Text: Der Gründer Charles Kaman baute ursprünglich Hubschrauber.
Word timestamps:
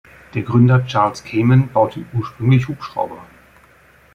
Der 0.33 0.41
Gründer 0.41 0.83
Charles 0.87 1.23
Kaman 1.23 1.69
baute 1.73 2.03
ursprünglich 2.13 2.67
Hubschrauber. 2.67 3.23